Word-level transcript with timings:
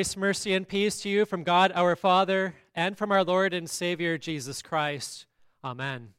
Grace, 0.00 0.16
mercy, 0.16 0.54
and 0.54 0.66
peace 0.66 1.02
to 1.02 1.10
you 1.10 1.26
from 1.26 1.42
God 1.42 1.72
our 1.74 1.94
Father 1.94 2.54
and 2.74 2.96
from 2.96 3.12
our 3.12 3.22
Lord 3.22 3.52
and 3.52 3.68
Savior 3.68 4.16
Jesus 4.16 4.62
Christ. 4.62 5.26
Amen. 5.62 6.14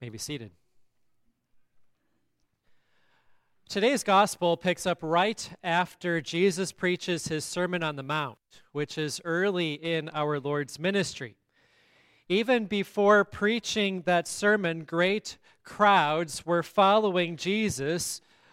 You 0.00 0.06
may 0.06 0.08
be 0.08 0.18
seated. 0.18 0.50
Today's 3.68 4.02
gospel 4.02 4.56
picks 4.56 4.84
up 4.84 4.98
right 5.00 5.48
after 5.62 6.20
Jesus 6.20 6.72
preaches 6.72 7.28
his 7.28 7.44
Sermon 7.44 7.84
on 7.84 7.94
the 7.94 8.02
Mount, 8.02 8.38
which 8.72 8.98
is 8.98 9.20
early 9.24 9.74
in 9.74 10.08
our 10.08 10.40
Lord's 10.40 10.80
ministry. 10.80 11.36
Even 12.28 12.66
before 12.66 13.24
preaching 13.24 14.02
that 14.06 14.26
sermon, 14.26 14.82
great 14.82 15.38
crowds 15.62 16.44
were 16.44 16.64
following 16.64 17.36
Jesus 17.36 18.22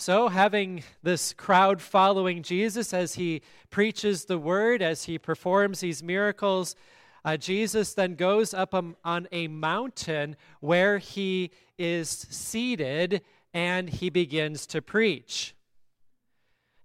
So, 0.00 0.28
having 0.28 0.84
this 1.02 1.32
crowd 1.32 1.82
following 1.82 2.44
Jesus 2.44 2.94
as 2.94 3.14
he 3.14 3.42
preaches 3.68 4.26
the 4.26 4.38
word, 4.38 4.80
as 4.80 5.04
he 5.04 5.18
performs 5.18 5.80
these 5.80 6.04
miracles, 6.04 6.76
uh, 7.24 7.36
Jesus 7.36 7.94
then 7.94 8.14
goes 8.14 8.54
up 8.54 8.74
on 8.74 9.28
a 9.32 9.48
mountain 9.48 10.36
where 10.60 10.98
he 10.98 11.50
is 11.78 12.08
seated 12.08 13.22
and 13.52 13.90
he 13.90 14.08
begins 14.08 14.68
to 14.68 14.80
preach. 14.80 15.56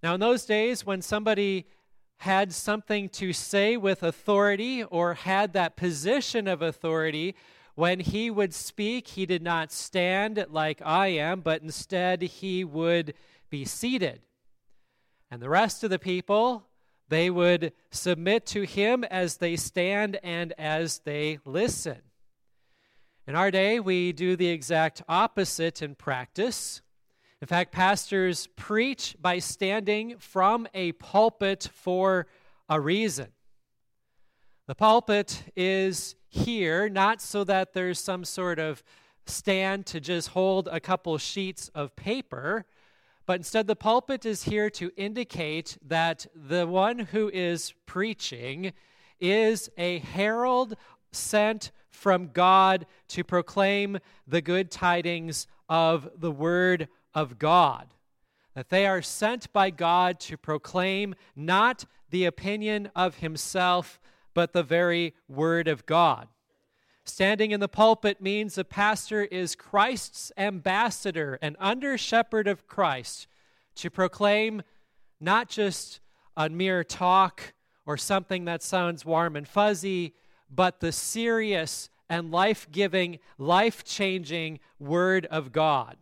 Now, 0.02 0.14
in 0.14 0.20
those 0.20 0.44
days, 0.44 0.84
when 0.84 1.00
somebody 1.00 1.66
had 2.16 2.52
something 2.52 3.08
to 3.10 3.32
say 3.32 3.76
with 3.76 4.02
authority 4.02 4.82
or 4.82 5.14
had 5.14 5.52
that 5.52 5.76
position 5.76 6.48
of 6.48 6.62
authority, 6.62 7.36
when 7.74 8.00
he 8.00 8.30
would 8.30 8.54
speak, 8.54 9.08
he 9.08 9.26
did 9.26 9.42
not 9.42 9.72
stand 9.72 10.44
like 10.48 10.80
I 10.84 11.08
am, 11.08 11.40
but 11.40 11.62
instead 11.62 12.22
he 12.22 12.64
would 12.64 13.14
be 13.50 13.64
seated. 13.64 14.20
And 15.30 15.42
the 15.42 15.48
rest 15.48 15.82
of 15.82 15.90
the 15.90 15.98
people, 15.98 16.66
they 17.08 17.30
would 17.30 17.72
submit 17.90 18.46
to 18.46 18.62
him 18.62 19.02
as 19.04 19.38
they 19.38 19.56
stand 19.56 20.18
and 20.22 20.52
as 20.56 21.00
they 21.00 21.40
listen. 21.44 21.98
In 23.26 23.34
our 23.34 23.50
day, 23.50 23.80
we 23.80 24.12
do 24.12 24.36
the 24.36 24.48
exact 24.48 25.02
opposite 25.08 25.82
in 25.82 25.94
practice. 25.94 26.82
In 27.40 27.48
fact, 27.48 27.72
pastors 27.72 28.46
preach 28.54 29.16
by 29.20 29.38
standing 29.38 30.18
from 30.18 30.68
a 30.74 30.92
pulpit 30.92 31.68
for 31.72 32.26
a 32.68 32.80
reason. 32.80 33.28
The 34.66 34.74
pulpit 34.74 35.42
is 35.56 36.16
here, 36.34 36.88
not 36.88 37.20
so 37.20 37.44
that 37.44 37.72
there's 37.72 37.98
some 37.98 38.24
sort 38.24 38.58
of 38.58 38.82
stand 39.26 39.86
to 39.86 40.00
just 40.00 40.28
hold 40.28 40.68
a 40.70 40.80
couple 40.80 41.16
sheets 41.18 41.70
of 41.74 41.94
paper, 41.96 42.64
but 43.26 43.36
instead 43.36 43.66
the 43.66 43.76
pulpit 43.76 44.26
is 44.26 44.42
here 44.42 44.68
to 44.70 44.90
indicate 44.96 45.78
that 45.86 46.26
the 46.34 46.66
one 46.66 46.98
who 46.98 47.30
is 47.32 47.72
preaching 47.86 48.72
is 49.20 49.70
a 49.78 50.00
herald 50.00 50.76
sent 51.12 51.70
from 51.90 52.28
God 52.32 52.86
to 53.08 53.24
proclaim 53.24 53.98
the 54.26 54.42
good 54.42 54.70
tidings 54.70 55.46
of 55.68 56.08
the 56.16 56.32
Word 56.32 56.88
of 57.14 57.38
God. 57.38 57.94
That 58.54 58.68
they 58.68 58.86
are 58.86 59.02
sent 59.02 59.52
by 59.52 59.70
God 59.70 60.20
to 60.20 60.36
proclaim 60.36 61.14
not 61.34 61.84
the 62.10 62.24
opinion 62.26 62.90
of 62.94 63.16
himself, 63.16 64.00
but 64.34 64.52
the 64.52 64.62
very 64.62 65.14
Word 65.28 65.68
of 65.68 65.86
God. 65.86 66.28
Standing 67.04 67.50
in 67.50 67.60
the 67.60 67.68
pulpit 67.68 68.20
means 68.20 68.54
the 68.54 68.64
pastor 68.64 69.24
is 69.24 69.54
Christ's 69.54 70.32
ambassador 70.36 71.38
and 71.42 71.56
under 71.60 71.98
shepherd 71.98 72.48
of 72.48 72.66
Christ 72.66 73.26
to 73.76 73.90
proclaim 73.90 74.62
not 75.20 75.48
just 75.48 76.00
a 76.36 76.48
mere 76.48 76.82
talk 76.82 77.54
or 77.86 77.96
something 77.96 78.46
that 78.46 78.62
sounds 78.62 79.04
warm 79.04 79.36
and 79.36 79.46
fuzzy, 79.46 80.14
but 80.50 80.80
the 80.80 80.92
serious 80.92 81.90
and 82.08 82.30
life 82.30 82.66
giving, 82.70 83.18
life 83.38 83.84
changing 83.84 84.60
Word 84.78 85.26
of 85.26 85.52
God. 85.52 85.96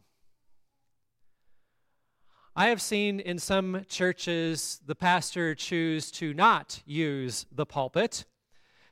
I 2.55 2.69
have 2.69 2.83
seen 2.83 3.19
in 3.19 3.39
some 3.39 3.87
churches 3.89 4.83
the 4.85 4.95
pastor 4.95 5.55
choose 5.55 6.11
to 6.13 6.35
not 6.35 6.83
use 6.85 7.47
the 7.51 7.65
pulpit, 7.65 8.27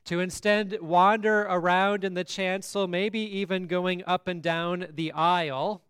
to 0.05 0.19
instead 0.19 0.81
wander 0.81 1.41
around 1.41 2.03
in 2.03 2.15
the 2.15 2.23
chancel, 2.23 2.87
maybe 2.87 3.19
even 3.19 3.67
going 3.67 4.03
up 4.07 4.27
and 4.27 4.41
down 4.41 4.87
the 4.95 5.11
aisle. 5.11 5.83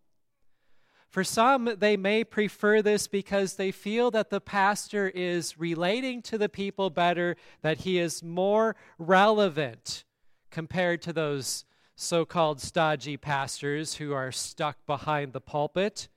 For 1.08 1.24
some, 1.24 1.76
they 1.78 1.96
may 1.96 2.26
prefer 2.26 2.82
this 2.82 3.08
because 3.08 3.56
they 3.56 3.72
feel 3.72 4.12
that 4.12 4.30
the 4.30 4.42
pastor 4.42 5.08
is 5.08 5.58
relating 5.58 6.22
to 6.24 6.38
the 6.38 6.50
people 6.50 6.90
better, 6.90 7.38
that 7.62 7.80
he 7.80 8.00
is 8.00 8.22
more 8.22 8.76
relevant 8.98 10.04
compared 10.50 11.02
to 11.04 11.14
those 11.14 11.64
so 11.96 12.26
called 12.26 12.60
stodgy 12.60 13.16
pastors 13.16 13.96
who 13.96 14.12
are 14.12 14.34
stuck 14.34 14.86
behind 14.86 15.32
the 15.32 15.40
pulpit. 15.40 16.10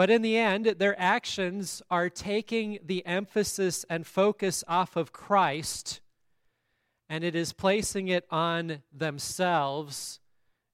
But 0.00 0.08
in 0.08 0.22
the 0.22 0.38
end, 0.38 0.64
their 0.64 0.98
actions 0.98 1.82
are 1.90 2.08
taking 2.08 2.78
the 2.82 3.04
emphasis 3.04 3.84
and 3.90 4.06
focus 4.06 4.64
off 4.66 4.96
of 4.96 5.12
Christ, 5.12 6.00
and 7.10 7.22
it 7.22 7.34
is 7.34 7.52
placing 7.52 8.08
it 8.08 8.24
on 8.30 8.82
themselves 8.90 10.20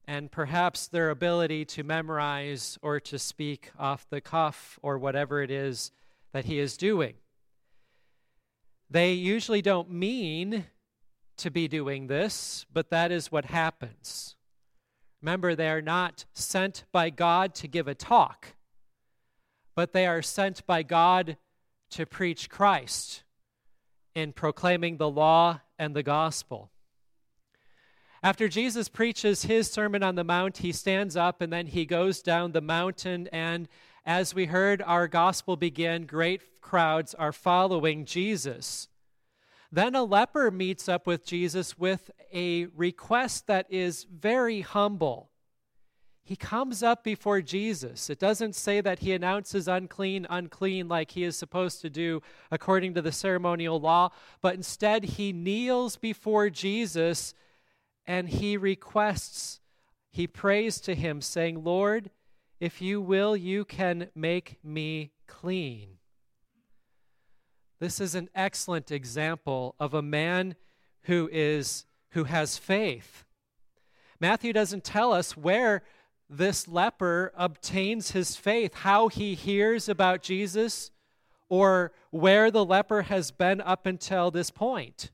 and 0.07 0.31
perhaps 0.31 0.87
their 0.87 1.11
ability 1.11 1.65
to 1.65 1.83
memorize 1.83 2.79
or 2.83 3.01
to 3.01 3.19
speak 3.19 3.73
off 3.77 4.09
the 4.09 4.21
cuff 4.21 4.79
or 4.81 4.97
whatever 4.97 5.43
it 5.43 5.51
is 5.51 5.91
that 6.33 6.45
he 6.45 6.61
is 6.61 6.77
doing. 6.77 7.15
They 8.89 9.15
usually 9.15 9.61
don't 9.61 9.91
mean 9.91 10.67
to 11.39 11.51
be 11.51 11.67
doing 11.67 12.07
this, 12.07 12.65
but 12.73 12.91
that 12.91 13.11
is 13.11 13.33
what 13.33 13.47
happens. 13.47 14.37
Remember, 15.21 15.57
they 15.57 15.71
are 15.71 15.83
not 15.83 16.27
sent 16.33 16.85
by 16.93 17.11
God 17.11 17.57
to 17.57 17.67
give 17.67 17.89
a 17.89 17.95
talk 17.97 18.53
but 19.77 19.93
they 19.93 20.07
are 20.07 20.23
sent 20.23 20.67
by 20.67 20.83
God 20.83 21.37
to 21.91 22.07
preach 22.07 22.51
Christ 22.51 23.23
in 24.15 24.33
proclaiming 24.33 24.97
the 24.97 25.11
law 25.11 25.61
and 25.79 25.95
the 25.95 26.03
gospel. 26.03 26.71
After 28.23 28.49
Jesus 28.49 28.89
preaches 28.89 29.43
his 29.43 29.71
Sermon 29.71 30.03
on 30.03 30.15
the 30.15 30.25
Mount, 30.25 30.59
he 30.59 30.73
stands 30.73 31.15
up 31.15 31.41
and 31.43 31.53
then 31.53 31.67
he 31.67 31.85
goes 31.85 32.23
down 32.23 32.53
the 32.53 32.63
mountain. 32.63 33.29
And 33.31 33.69
as 34.05 34.35
we 34.35 34.47
heard 34.47 34.83
our 34.83 35.07
gospel 35.07 35.57
begin, 35.57 36.07
great 36.07 36.61
crowds 36.63 37.15
are 37.15 37.31
following 37.31 38.07
Jesus. 38.07 38.89
Then 39.71 39.95
a 39.95 40.03
leper 40.03 40.51
meets 40.51 40.89
up 40.89 41.07
with 41.07 41.27
Jesus 41.27 41.79
with 41.79 42.11
a 42.33 42.67
request 42.75 43.47
that 43.49 43.67
is 43.71 44.07
very 44.11 44.63
humble 44.63 45.31
he 46.27 46.35
comes 46.35 46.83
up 46.83 47.05
before 47.05 47.41
Jesus. 47.41 48.11
It 48.11 48.19
doesn't 48.19 48.57
say 48.57 48.81
that 48.81 48.99
he 48.99 49.13
announces 49.13 49.69
unclean, 49.69 50.27
unclean 50.29 50.89
like 50.89 51.13
he 51.13 51.23
is 51.23 51.37
supposed 51.37 51.81
to 51.83 51.89
do 51.89 52.21
according 52.51 52.95
to 52.95 53.03
the 53.03 53.13
ceremonial 53.13 53.79
law, 53.79 54.11
but 54.43 54.57
instead 54.57 55.05
he 55.05 55.33
kneels 55.33 55.97
before 55.97 56.51
Jesus 56.51 57.33
and 58.07 58.29
he 58.29 58.57
requests, 58.57 59.61
he 60.11 60.27
prays 60.27 60.81
to 60.81 60.97
him, 60.97 61.21
saying, 61.21 61.63
Lord, 61.63 62.11
if 62.59 62.83
you 62.83 63.01
will, 63.01 63.37
you 63.37 63.65
can 63.65 64.09
make 64.13 64.59
me 64.65 65.13
clean. 65.29 65.99
This 67.79 68.01
is 68.01 68.17
an 68.17 68.31
excellent 68.35 68.91
example 68.91 69.77
of 69.79 69.95
a 69.95 70.03
man 70.03 70.57
who 71.03 71.29
is 71.33 71.85
who 72.11 72.25
has 72.25 72.59
faith. 72.59 73.23
Matthew 74.19 74.53
doesn't 74.53 74.83
tell 74.83 75.13
us 75.13 75.37
where 75.37 75.83
this 76.29 76.67
leper 76.67 77.33
obtains 77.37 78.11
his 78.11 78.37
faith, 78.37 78.75
how 78.75 79.09
he 79.09 79.35
hears 79.35 79.89
about 79.89 80.23
Jesus, 80.23 80.91
or 81.49 81.93
where 82.11 82.51
the 82.51 82.65
leper 82.65 83.03
has 83.03 83.31
been 83.31 83.61
up 83.61 83.87
until 83.87 84.31
this 84.31 84.51
point. 84.51 85.11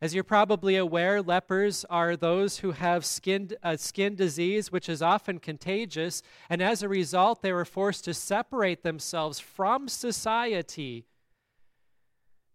As 0.00 0.14
you're 0.14 0.24
probably 0.24 0.76
aware, 0.76 1.22
lepers 1.22 1.84
are 1.88 2.16
those 2.16 2.58
who 2.58 2.72
have 2.72 3.06
skin, 3.06 3.52
skin 3.76 4.16
disease, 4.16 4.70
which 4.70 4.88
is 4.88 5.00
often 5.00 5.38
contagious, 5.38 6.22
and 6.50 6.60
as 6.60 6.82
a 6.82 6.88
result, 6.88 7.40
they 7.40 7.52
were 7.52 7.64
forced 7.64 8.04
to 8.04 8.14
separate 8.14 8.82
themselves 8.82 9.40
from 9.40 9.88
society 9.88 11.06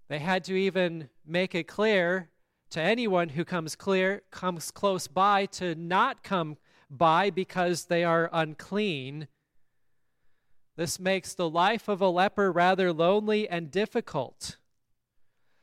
They 0.10 0.20
had 0.20 0.44
to 0.46 0.56
even 0.56 1.10
make 1.26 1.56
it 1.56 1.68
clear 1.68 2.30
to 2.72 2.82
anyone 2.82 3.30
who 3.30 3.46
comes 3.46 3.76
clear 3.76 4.22
comes 4.32 4.70
close 4.72 5.08
by 5.08 5.46
to 5.48 5.76
not 5.76 6.24
come 6.24 6.58
by 6.90 7.30
because 7.30 7.86
they 7.86 8.04
are 8.04 8.30
unclean. 8.32 9.28
This 10.76 11.00
makes 11.00 11.34
the 11.34 11.50
life 11.50 11.88
of 11.88 12.02
a 12.02 12.10
leper 12.10 12.52
rather 12.52 12.92
lonely 12.94 13.48
and 13.48 13.70
difficult. 13.70 14.58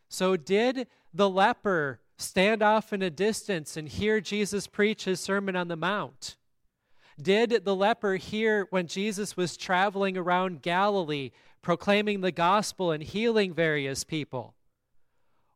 So, 0.09 0.37
did 0.37 0.87
the 1.13 1.29
leper 1.29 2.01
stand 2.19 2.63
off 2.63 2.93
in 2.93 3.03
a 3.03 3.11
distance 3.11 3.77
and 3.77 3.89
hear 3.89 4.21
Jesus 4.21 4.67
preach 4.67 5.05
his 5.05 5.21
Sermon 5.21 5.57
on 5.57 5.69
the 5.69 5.77
Mount? 5.77 6.37
Did 7.21 7.65
the 7.65 7.75
leper 7.75 8.17
hear 8.17 8.67
when 8.71 8.87
Jesus 8.87 9.37
was 9.37 9.57
traveling 9.57 10.17
around 10.17 10.63
Galilee, 10.63 11.31
proclaiming 11.63 12.21
the 12.21 12.33
gospel 12.33 12.91
and 12.91 13.03
healing 13.03 13.55
various 13.55 14.05
people? 14.05 14.55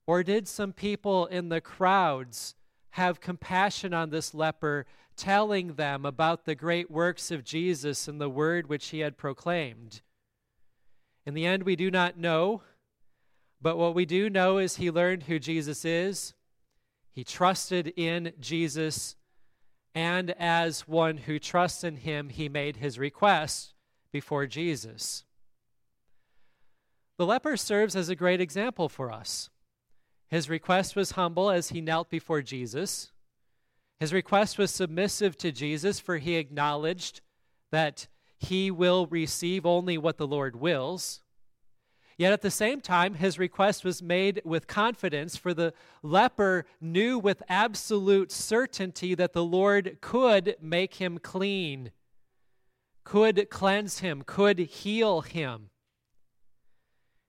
Or 0.07 0.23
did 0.23 0.49
some 0.49 0.73
people 0.73 1.27
in 1.27 1.51
the 1.51 1.61
crowds 1.61 2.55
have 2.93 3.21
compassion 3.21 3.95
on 3.95 4.11
this 4.11 4.35
leper, 4.35 4.87
telling 5.17 5.75
them 5.75 6.05
about 6.05 6.45
the 6.45 6.55
great 6.55 6.91
works 6.91 7.31
of 7.31 7.45
Jesus 7.45 8.09
and 8.09 8.21
the 8.21 8.31
word 8.31 8.69
which 8.69 8.89
he 8.89 9.01
had 9.01 9.17
proclaimed? 9.17 10.03
In 11.27 11.35
the 11.35 11.47
end, 11.47 11.63
we 11.63 11.77
do 11.77 11.91
not 11.91 12.19
know, 12.19 12.63
but 13.61 13.77
what 13.77 13.95
we 13.95 14.07
do 14.07 14.31
know 14.31 14.59
is 14.59 14.77
he 14.77 14.91
learned 14.91 15.25
who 15.25 15.39
Jesus 15.39 15.85
is. 15.85 16.35
He 17.13 17.25
trusted 17.25 17.93
in 17.97 18.33
Jesus 18.41 19.17
and 19.95 20.31
as 20.39 20.87
one 20.87 21.17
who 21.19 21.39
trusts 21.39 21.83
in 21.83 21.97
him, 21.97 22.29
he 22.29 22.49
made 22.49 22.77
his 22.77 22.99
request 22.99 23.75
before 24.13 24.47
Jesus. 24.47 25.25
The 27.19 27.27
leper 27.27 27.57
serves 27.57 27.97
as 27.97 28.09
a 28.09 28.15
great 28.15 28.41
example 28.41 28.89
for 28.89 29.11
us. 29.11 29.51
His 30.31 30.49
request 30.49 30.95
was 30.95 31.13
humble 31.13 31.51
as 31.51 31.71
he 31.71 31.81
knelt 31.81 32.09
before 32.09 32.43
Jesus. 32.43 33.11
His 33.99 34.13
request 34.13 34.59
was 34.59 34.71
submissive 34.71 35.37
to 35.39 35.51
Jesus, 35.51 35.99
for 35.99 36.19
he 36.19 36.37
acknowledged 36.37 37.21
that 37.73 38.07
he 38.39 38.71
will 38.71 39.07
receive 39.07 39.67
only 39.67 39.99
what 39.99 40.17
the 40.17 40.27
Lord 40.27 40.57
wills. 40.57 41.21
Yet 42.17 42.33
at 42.33 42.43
the 42.43 42.51
same 42.51 42.81
time, 42.81 43.15
his 43.15 43.39
request 43.39 43.85
was 43.85 44.03
made 44.03 44.43
with 44.45 44.67
confidence, 44.67 45.37
for 45.37 45.53
the 45.53 45.73
leper 46.03 46.67
knew 46.81 47.19
with 47.19 47.43
absolute 47.49 48.31
certainty 48.31 49.15
that 49.15 49.33
the 49.33 49.45
Lord 49.45 49.99
could 50.01 50.57
make 50.61 50.95
him 50.95 51.19
clean, 51.19 51.93
could 53.05 53.49
cleanse 53.51 53.99
him, 53.99 54.23
could 54.25 54.59
heal 54.59 55.23
him. 55.23 55.71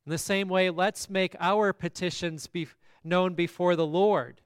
In 0.06 0.12
the 0.12 0.18
same 0.18 0.50
way, 0.50 0.69
let's 0.69 1.09
make 1.09 1.36
our 1.39 1.74
petitions 1.74 2.47
be 2.47 2.68
known 3.03 3.33
before 3.33 3.75
the 3.75 3.86
Lord. 3.86 4.42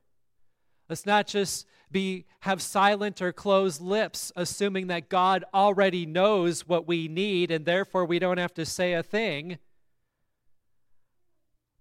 Let's 0.89 1.05
not 1.05 1.27
just 1.27 1.65
be 1.91 2.25
have 2.41 2.61
silent 2.61 3.21
or 3.21 3.31
closed 3.31 3.81
lips 3.81 4.31
assuming 4.35 4.87
that 4.87 5.09
God 5.09 5.45
already 5.53 6.05
knows 6.05 6.67
what 6.67 6.87
we 6.87 7.07
need 7.07 7.51
and 7.51 7.65
therefore 7.65 8.05
we 8.05 8.19
don't 8.19 8.37
have 8.37 8.53
to 8.55 8.65
say 8.65 8.93
a 8.93 9.03
thing. 9.03 9.57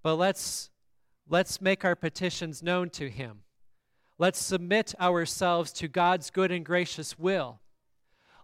But 0.03 0.17
let's, 0.17 0.71
let's 1.29 1.61
make 1.61 1.85
our 1.85 1.97
petitions 1.97 2.63
known 2.63 2.91
to 2.91 3.09
Him. 3.09 3.41
Let's 4.19 4.39
submit 4.39 4.95
ourselves 5.01 5.73
to 5.75 5.89
God's 5.89 6.31
good 6.31 6.53
and 6.53 6.65
gracious 6.65 7.19
will. 7.19 7.61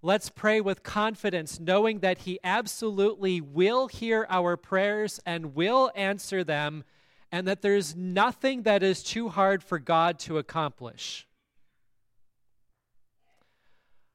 Let's 0.02 0.30
pray 0.30 0.62
with 0.62 0.82
confidence, 0.82 1.60
knowing 1.60 2.00
that 2.00 2.18
He 2.18 2.38
absolutely 2.42 3.40
will 3.42 3.86
hear 3.88 4.26
our 4.30 4.56
prayers 4.56 5.20
and 5.26 5.54
will 5.54 5.92
answer 5.94 6.42
them, 6.42 6.84
and 7.32 7.46
that 7.46 7.62
there's 7.62 7.94
nothing 7.94 8.62
that 8.62 8.82
is 8.82 9.02
too 9.02 9.28
hard 9.28 9.62
for 9.62 9.78
God 9.78 10.18
to 10.20 10.38
accomplish. 10.38 11.26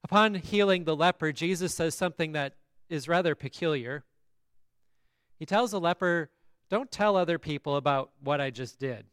Upon 0.03 0.35
healing 0.35 0.83
the 0.83 0.95
leper, 0.95 1.31
Jesus 1.31 1.73
says 1.73 1.95
something 1.95 2.33
that 2.33 2.53
is 2.89 3.07
rather 3.07 3.33
peculiar. 3.33 4.03
He 5.39 5.45
tells 5.45 5.71
the 5.71 5.79
leper 5.79 6.29
don't 6.69 6.91
tell 6.91 7.15
other 7.15 7.37
people 7.37 7.75
about 7.75 8.11
what 8.21 8.41
I 8.41 8.49
just 8.49 8.79
did. 8.79 9.05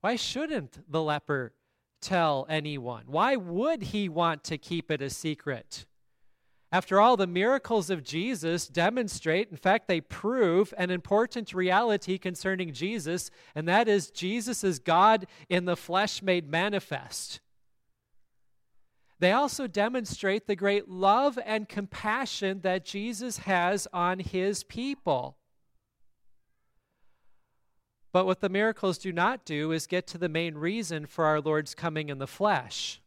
Why 0.00 0.16
shouldn't 0.16 0.90
the 0.90 1.02
leper 1.02 1.52
tell 2.00 2.46
anyone? 2.48 3.04
Why 3.06 3.36
would 3.36 3.82
he 3.82 4.08
want 4.08 4.44
to 4.44 4.58
keep 4.58 4.90
it 4.90 5.02
a 5.02 5.10
secret? 5.10 5.86
After 6.72 6.98
all, 6.98 7.18
the 7.18 7.26
miracles 7.26 7.90
of 7.90 8.02
Jesus 8.02 8.66
demonstrate, 8.66 9.50
in 9.50 9.58
fact, 9.58 9.88
they 9.88 10.00
prove 10.00 10.72
an 10.78 10.90
important 10.90 11.52
reality 11.52 12.16
concerning 12.16 12.72
Jesus, 12.72 13.30
and 13.54 13.68
that 13.68 13.88
is 13.88 14.10
Jesus 14.10 14.64
is 14.64 14.78
God 14.78 15.26
in 15.50 15.66
the 15.66 15.76
flesh 15.76 16.22
made 16.22 16.50
manifest. 16.50 17.40
They 19.18 19.32
also 19.32 19.66
demonstrate 19.66 20.46
the 20.46 20.56
great 20.56 20.88
love 20.88 21.38
and 21.44 21.68
compassion 21.68 22.62
that 22.62 22.86
Jesus 22.86 23.40
has 23.40 23.86
on 23.92 24.18
his 24.18 24.64
people. 24.64 25.36
But 28.12 28.24
what 28.24 28.40
the 28.40 28.48
miracles 28.48 28.96
do 28.96 29.12
not 29.12 29.44
do 29.44 29.72
is 29.72 29.86
get 29.86 30.06
to 30.08 30.18
the 30.18 30.28
main 30.28 30.54
reason 30.54 31.04
for 31.04 31.26
our 31.26 31.40
Lord's 31.40 31.74
coming 31.74 32.08
in 32.08 32.16
the 32.16 32.26
flesh. 32.26 33.01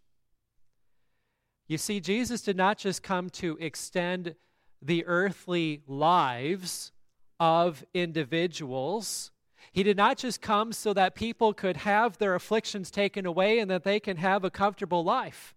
You 1.68 1.78
see, 1.78 2.00
Jesus 2.00 2.42
did 2.42 2.58
not 2.58 2.78
just 2.78 3.02
come 3.02 3.30
to 3.32 3.58
extend 3.60 4.36
the 4.82 5.06
earthly 5.06 5.82
lives 5.88 6.92
of 7.40 7.84
individuals. 7.94 9.32
He 9.72 9.84
did 9.84 9.98
not 9.98 10.18
just 10.18 10.42
come 10.42 10.72
so 10.72 10.94
that 10.94 11.16
people 11.16 11.54
could 11.54 11.78
have 11.78 12.18
their 12.18 12.36
afflictions 12.36 12.92
taken 12.92 13.26
away 13.26 13.60
and 13.60 13.70
that 13.72 13.84
they 13.84 14.00
can 14.00 14.18
have 14.18 14.44
a 14.44 14.52
comfortable 14.52 15.04
life. 15.04 15.56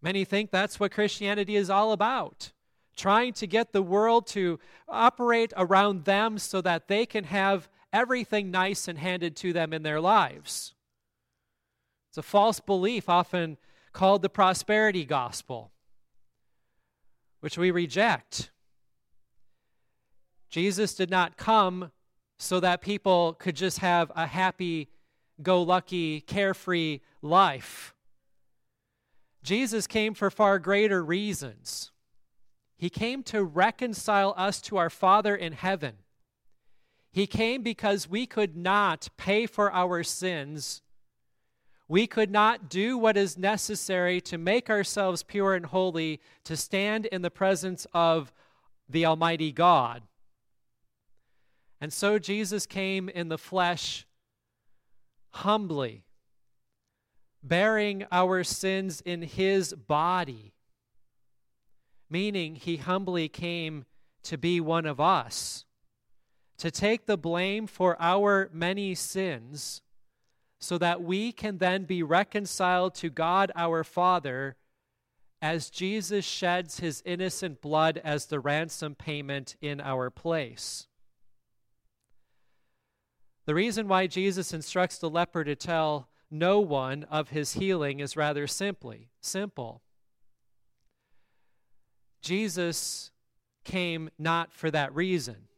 Many 0.00 0.24
think 0.24 0.50
that's 0.50 0.80
what 0.80 0.92
Christianity 0.92 1.56
is 1.56 1.70
all 1.70 1.92
about 1.92 2.52
trying 2.98 3.32
to 3.32 3.46
get 3.46 3.72
the 3.72 3.80
world 3.80 4.26
to 4.26 4.58
operate 4.88 5.52
around 5.56 6.04
them 6.04 6.36
so 6.36 6.60
that 6.60 6.88
they 6.88 7.06
can 7.06 7.24
have 7.24 7.68
everything 7.92 8.50
nice 8.50 8.88
and 8.88 8.98
handed 8.98 9.36
to 9.36 9.52
them 9.52 9.72
in 9.72 9.84
their 9.84 10.00
lives. 10.00 10.74
It's 12.10 12.18
a 12.18 12.22
false 12.22 12.60
belief, 12.60 13.08
often 13.08 13.56
called 13.98 14.22
the 14.22 14.28
prosperity 14.28 15.04
gospel, 15.04 15.72
which 17.40 17.58
we 17.58 17.72
reject. 17.72 18.52
Jesus 20.48 20.94
did 20.94 21.10
not 21.10 21.36
come 21.36 21.90
so 22.38 22.60
that 22.60 22.80
people 22.80 23.32
could 23.40 23.56
just 23.56 23.80
have 23.80 24.12
a 24.14 24.24
happy, 24.24 24.88
go 25.42 25.60
lucky, 25.60 26.20
carefree 26.20 27.00
life. 27.22 27.92
Jesus 29.42 29.88
came 29.88 30.14
for 30.14 30.30
far 30.30 30.60
greater 30.60 31.02
reasons. 31.02 31.90
He 32.76 32.90
came 32.90 33.24
to 33.24 33.42
reconcile 33.42 34.32
us 34.36 34.60
to 34.62 34.76
our 34.76 34.90
Father 34.90 35.34
in 35.34 35.54
heaven. 35.54 35.94
He 37.10 37.26
came 37.26 37.64
because 37.64 38.08
we 38.08 38.26
could 38.26 38.56
not 38.56 39.08
pay 39.16 39.46
for 39.46 39.72
our 39.72 40.04
sins. 40.04 40.82
We 41.88 42.06
could 42.06 42.30
not 42.30 42.68
do 42.68 42.98
what 42.98 43.16
is 43.16 43.38
necessary 43.38 44.20
to 44.22 44.36
make 44.38 44.68
ourselves 44.68 45.22
pure 45.22 45.54
and 45.54 45.66
holy 45.66 46.20
to 46.44 46.56
stand 46.56 47.06
in 47.06 47.22
the 47.22 47.30
presence 47.30 47.86
of 47.94 48.32
the 48.88 49.06
Almighty 49.06 49.52
God. 49.52 50.02
And 51.80 51.92
so 51.92 52.18
Jesus 52.18 52.66
came 52.66 53.08
in 53.08 53.28
the 53.28 53.38
flesh 53.38 54.06
humbly, 55.30 56.04
bearing 57.42 58.04
our 58.12 58.44
sins 58.44 59.00
in 59.00 59.22
his 59.22 59.72
body 59.72 60.52
meaning 62.10 62.54
he 62.54 62.76
humbly 62.76 63.28
came 63.28 63.84
to 64.22 64.38
be 64.38 64.60
one 64.60 64.86
of 64.86 65.00
us, 65.00 65.64
to 66.56 66.70
take 66.70 67.06
the 67.06 67.16
blame 67.16 67.66
for 67.66 67.96
our 68.00 68.50
many 68.52 68.94
sins, 68.94 69.82
so 70.58 70.78
that 70.78 71.02
we 71.02 71.32
can 71.32 71.58
then 71.58 71.84
be 71.84 72.02
reconciled 72.02 72.94
to 72.96 73.10
God 73.10 73.52
our 73.54 73.84
Father 73.84 74.56
as 75.40 75.70
Jesus 75.70 76.24
sheds 76.24 76.80
his 76.80 77.02
innocent 77.06 77.60
blood 77.60 78.00
as 78.02 78.26
the 78.26 78.40
ransom 78.40 78.94
payment 78.94 79.56
in 79.60 79.80
our 79.80 80.10
place. 80.10 80.88
The 83.46 83.54
reason 83.54 83.88
why 83.88 84.08
Jesus 84.08 84.52
instructs 84.52 84.98
the 84.98 85.08
leper 85.08 85.44
to 85.44 85.54
tell 85.54 86.08
no 86.30 86.60
one 86.60 87.04
of 87.04 87.30
his 87.30 87.54
healing 87.54 88.00
is 88.00 88.16
rather 88.16 88.46
simply 88.46 89.08
simple. 89.20 89.82
Jesus 92.20 93.10
came 93.64 94.10
not 94.18 94.52
for 94.52 94.70
that 94.70 94.94
reason. 94.94 95.48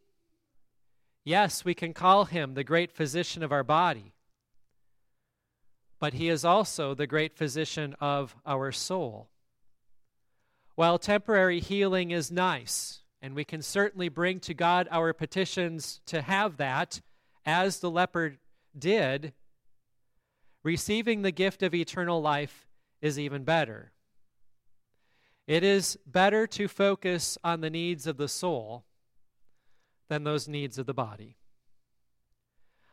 Yes, 1.25 1.65
we 1.65 1.75
can 1.75 1.93
call 1.93 2.27
him 2.27 2.55
the 2.55 2.65
great 2.65 2.93
physician 2.93 3.43
of 3.43 3.53
our 3.53 3.65
body, 3.65 4.15
but 6.01 6.15
he 6.15 6.29
is 6.29 6.45
also 6.45 6.95
the 6.95 7.07
great 7.07 7.37
physician 7.37 7.95
of 8.01 8.35
our 8.45 8.73
soul. 8.73 9.29
While 10.75 10.99
temporary 10.99 11.61
healing 11.61 12.11
is 12.11 12.33
nice, 12.33 13.03
And 13.23 13.35
we 13.35 13.45
can 13.45 13.63
certainly 13.63 14.09
bring 14.09 14.41
to 14.41 14.55
God 14.55 14.89
our 14.91 15.13
petitions 15.13 16.01
to 16.07 16.23
have 16.23 16.57
that, 16.57 17.01
as 17.45 17.81
the 17.81 17.91
leper 17.91 18.37
did. 18.79 19.35
Receiving 20.63 21.23
the 21.23 21.33
gift 21.33 21.63
of 21.63 21.75
eternal 21.75 22.21
life 22.23 22.67
is 23.03 23.19
even 23.19 23.45
better. 23.45 23.93
It 25.47 25.65
is 25.65 25.99
better 26.07 26.47
to 26.47 26.69
focus 26.69 27.37
on 27.43 27.61
the 27.61 27.71
needs 27.71 28.07
of 28.07 28.17
the 28.17 28.29
soul 28.29 28.85
than 30.09 30.25
those 30.25 30.49
needs 30.49 30.79
of 30.79 30.87
the 30.87 30.95
body. 30.95 31.37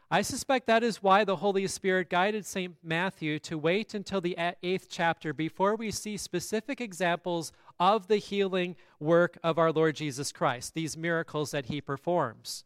I 0.09 0.21
suspect 0.21 0.67
that 0.67 0.83
is 0.83 1.03
why 1.03 1.25
the 1.25 1.35
Holy 1.35 1.67
Spirit 1.67 2.09
guided 2.09 2.45
St. 2.45 2.75
Matthew 2.81 3.39
to 3.39 3.57
wait 3.57 3.93
until 3.93 4.21
the 4.21 4.37
eighth 4.63 4.87
chapter 4.89 5.33
before 5.33 5.75
we 5.75 5.91
see 5.91 6.15
specific 6.15 6.79
examples 6.79 7.51
of 7.77 8.07
the 8.07 8.15
healing 8.15 8.77
work 9.01 9.37
of 9.43 9.57
our 9.57 9.69
Lord 9.69 9.97
Jesus 9.97 10.31
Christ, 10.31 10.73
these 10.73 10.95
miracles 10.95 11.51
that 11.51 11.65
he 11.65 11.81
performs. 11.81 12.63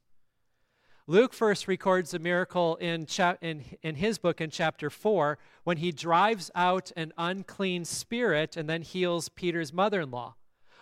Luke 1.07 1.33
first 1.33 1.67
records 1.67 2.13
a 2.13 2.19
miracle 2.19 2.75
in, 2.75 3.07
cha- 3.07 3.37
in, 3.41 3.63
in 3.81 3.95
his 3.95 4.19
book 4.19 4.39
in 4.39 4.51
chapter 4.51 4.91
4 4.91 5.39
when 5.63 5.77
he 5.77 5.91
drives 5.91 6.51
out 6.53 6.91
an 6.95 7.11
unclean 7.17 7.85
spirit 7.85 8.55
and 8.55 8.69
then 8.69 8.83
heals 8.83 9.29
Peter's 9.29 9.73
mother 9.73 10.01
in 10.01 10.11
law. 10.11 10.35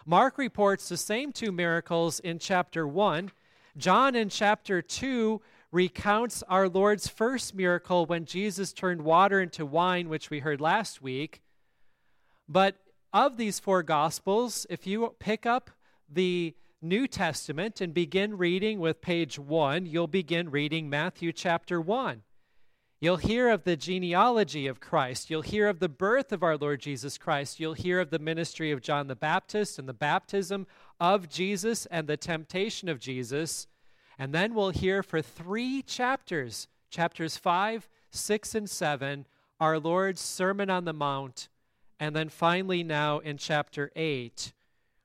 Mark 0.06 0.38
reports 0.38 0.90
the 0.90 0.98
same 0.98 1.32
two 1.32 1.54
miracles 1.54 2.20
in 2.20 2.38
chapter 2.38 2.86
1. 2.86 3.32
John 3.78 4.14
in 4.14 4.28
chapter 4.28 4.82
2 4.82 5.42
recounts 5.72 6.44
our 6.44 6.68
Lord's 6.68 7.08
first 7.08 7.54
miracle 7.54 8.06
when 8.06 8.26
Jesus 8.26 8.74
turned 8.74 9.02
water 9.02 9.40
into 9.40 9.66
wine, 9.66 10.10
which 10.10 10.30
we 10.30 10.40
heard 10.40 10.60
last 10.60 11.02
week. 11.02 11.42
But 12.48 12.76
of 13.14 13.38
these 13.38 13.60
four 13.60 13.84
Gospels, 13.84 14.66
if 14.70 14.88
you 14.88 15.16
pick 15.20 15.46
up 15.46 15.70
the 16.10 16.56
New 16.82 17.08
Testament 17.08 17.82
and 17.82 17.94
begin 17.94 18.38
reading 18.38 18.80
with 18.80 19.02
page 19.02 19.38
one, 19.38 19.86
you'll 19.86 20.08
begin 20.08 20.50
reading 20.50 20.90
Matthew 20.90 21.32
chapter 21.32 21.80
1. 21.82 22.24
You'll 23.02 23.18
hear 23.18 23.50
of 23.50 23.64
the 23.64 23.78
genealogy 23.78 24.68
of 24.68 24.82
Christ. 24.82 25.30
You'll 25.30 25.42
hear 25.42 25.70
of 25.70 25.80
the 25.80 25.88
birth 25.88 26.34
of 26.34 26.44
our 26.44 26.58
Lord 26.58 26.82
Jesus 26.82 27.18
Christ. 27.18 27.60
You'll 27.60 27.74
hear 27.74 28.00
of 28.00 28.10
the 28.10 28.20
ministry 28.20 28.72
of 28.72 28.82
John 28.82 29.08
the 29.08 29.16
Baptist 29.16 29.80
and 29.80 29.88
the 29.88 29.94
baptism 29.94 30.68
of 31.00 31.30
Jesus 31.30 31.86
and 31.86 32.08
the 32.08 32.18
temptation 32.18 32.90
of 32.90 33.00
Jesus. 33.00 33.68
And 34.20 34.34
then 34.34 34.54
we'll 34.54 34.72
hear 34.72 35.02
for 35.02 35.22
three 35.22 35.82
chapters, 35.82 36.68
chapters 36.92 37.38
5, 37.38 37.88
6, 38.12 38.56
and 38.56 38.70
7, 38.70 39.26
our 39.62 39.80
Lord's 39.80 40.20
Sermon 40.20 40.70
on 40.70 40.84
the 40.84 40.92
Mount. 40.92 41.48
And 42.02 42.14
then 42.14 42.28
finally, 42.28 42.84
now 42.84 43.20
in 43.20 43.38
chapter 43.38 43.92
8, 43.96 44.52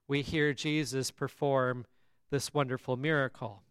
we 0.08 0.22
hear 0.22 0.52
Jesus 0.52 1.12
perform 1.12 1.86
this 2.30 2.52
wonderful 2.52 2.96
miracle. 2.96 3.62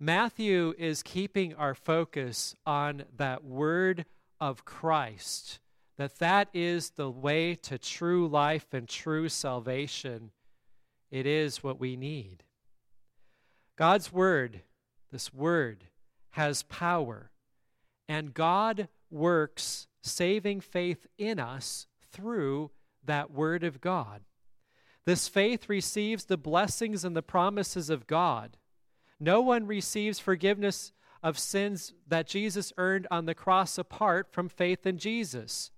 Matthew 0.00 0.74
is 0.76 1.04
keeping 1.04 1.54
our 1.54 1.74
focus 1.76 2.56
on 2.66 3.04
that 3.16 3.44
word 3.44 4.04
of 4.40 4.64
Christ, 4.64 5.60
that 5.96 6.18
that 6.18 6.48
is 6.52 6.90
the 6.90 7.08
way 7.08 7.54
to 7.54 7.78
true 7.78 8.26
life 8.26 8.66
and 8.72 8.88
true 8.88 9.28
salvation. 9.28 10.32
It 11.12 11.24
is 11.24 11.62
what 11.62 11.78
we 11.78 11.96
need. 11.96 12.42
God's 13.76 14.12
word, 14.12 14.62
this 15.10 15.32
word, 15.32 15.84
has 16.30 16.62
power, 16.64 17.30
and 18.08 18.34
God 18.34 18.88
works 19.10 19.86
saving 20.02 20.60
faith 20.60 21.06
in 21.18 21.38
us 21.38 21.86
through 22.10 22.70
that 23.04 23.30
word 23.30 23.64
of 23.64 23.80
God. 23.80 24.22
This 25.04 25.26
faith 25.26 25.68
receives 25.68 26.24
the 26.24 26.36
blessings 26.36 27.04
and 27.04 27.16
the 27.16 27.22
promises 27.22 27.90
of 27.90 28.06
God. 28.06 28.56
No 29.18 29.40
one 29.40 29.66
receives 29.66 30.18
forgiveness 30.18 30.92
of 31.22 31.38
sins 31.38 31.92
that 32.06 32.26
Jesus 32.26 32.72
earned 32.78 33.06
on 33.10 33.26
the 33.26 33.34
cross 33.34 33.78
apart 33.78 34.32
from 34.32 34.48
faith 34.48 34.86
in 34.86 34.98
Jesus. 34.98 35.71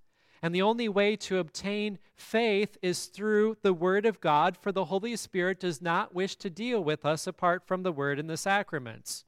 And 0.45 0.55
the 0.55 0.61
only 0.61 0.91
way 0.91 1.17
to 1.17 1.39
obtain 1.39 1.99
faith 2.15 2.77
is 2.83 3.07
through 3.07 3.57
the 3.63 3.73
Word 3.73 4.05
of 4.05 4.21
God, 4.21 4.59
for 4.59 4.73
the 4.73 4.85
Holy 4.85 5.17
Spirit 5.17 5.59
does 5.59 5.81
not 5.81 6.15
wish 6.15 6.37
to 6.37 6.51
deal 6.51 6.85
with 6.85 7.07
us 7.07 7.27
apart 7.27 7.67
from 7.67 7.83
the 7.83 7.91
Word 7.91 8.19
and 8.19 8.29
the 8.29 8.37
sacraments. 8.37 9.25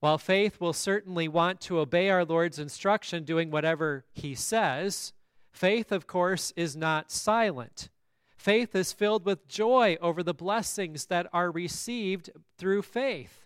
While 0.00 0.16
faith 0.16 0.58
will 0.58 0.72
certainly 0.72 1.28
want 1.28 1.60
to 1.60 1.80
obey 1.80 2.08
our 2.08 2.24
Lord's 2.24 2.58
instruction, 2.58 3.24
doing 3.24 3.50
whatever 3.50 4.06
He 4.14 4.34
says, 4.34 5.12
faith, 5.52 5.92
of 5.92 6.06
course, 6.06 6.54
is 6.56 6.74
not 6.74 7.10
silent. 7.10 7.90
Faith 8.38 8.74
is 8.74 8.94
filled 8.94 9.26
with 9.26 9.46
joy 9.46 9.98
over 10.00 10.22
the 10.22 10.32
blessings 10.32 11.04
that 11.06 11.26
are 11.34 11.50
received 11.50 12.30
through 12.56 12.80
faith. 12.80 13.45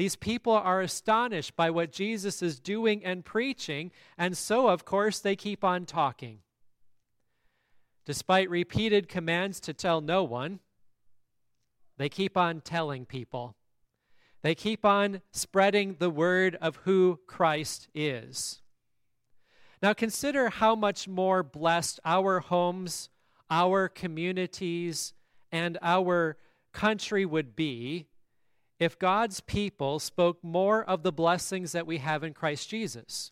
These 0.00 0.16
people 0.16 0.54
are 0.54 0.80
astonished 0.80 1.56
by 1.56 1.68
what 1.68 1.92
Jesus 1.92 2.40
is 2.40 2.58
doing 2.58 3.04
and 3.04 3.22
preaching, 3.22 3.92
and 4.16 4.34
so, 4.34 4.68
of 4.68 4.86
course, 4.86 5.18
they 5.18 5.36
keep 5.36 5.62
on 5.62 5.84
talking. 5.84 6.38
Despite 8.06 8.48
repeated 8.48 9.10
commands 9.10 9.60
to 9.60 9.74
tell 9.74 10.00
no 10.00 10.24
one, 10.24 10.60
they 11.98 12.08
keep 12.08 12.38
on 12.38 12.62
telling 12.62 13.04
people. 13.04 13.56
They 14.40 14.54
keep 14.54 14.86
on 14.86 15.20
spreading 15.32 15.96
the 15.98 16.08
word 16.08 16.56
of 16.62 16.76
who 16.84 17.20
Christ 17.26 17.88
is. 17.94 18.62
Now, 19.82 19.92
consider 19.92 20.48
how 20.48 20.74
much 20.74 21.08
more 21.08 21.42
blessed 21.42 22.00
our 22.06 22.40
homes, 22.40 23.10
our 23.50 23.86
communities, 23.86 25.12
and 25.52 25.76
our 25.82 26.38
country 26.72 27.26
would 27.26 27.54
be 27.54 28.06
if 28.80 28.98
God's 28.98 29.40
people 29.40 29.98
spoke 29.98 30.42
more 30.42 30.82
of 30.82 31.02
the 31.02 31.12
blessings 31.12 31.72
that 31.72 31.86
we 31.86 31.98
have 31.98 32.24
in 32.24 32.32
Christ 32.32 32.68
Jesus. 32.68 33.30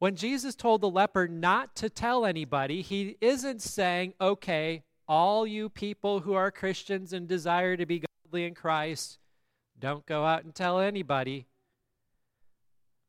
When 0.00 0.16
Jesus 0.16 0.56
told 0.56 0.80
the 0.80 0.90
leper 0.90 1.28
not 1.28 1.76
to 1.76 1.88
tell 1.88 2.26
anybody, 2.26 2.82
he 2.82 3.16
isn't 3.20 3.62
saying, 3.62 4.12
okay, 4.20 4.82
all 5.08 5.46
you 5.46 5.68
people 5.68 6.20
who 6.20 6.34
are 6.34 6.50
Christians 6.50 7.12
and 7.12 7.28
desire 7.28 7.76
to 7.76 7.86
be 7.86 8.02
godly 8.24 8.44
in 8.44 8.54
Christ, 8.54 9.18
don't 9.78 10.04
go 10.04 10.24
out 10.24 10.44
and 10.44 10.52
tell 10.52 10.80
anybody. 10.80 11.46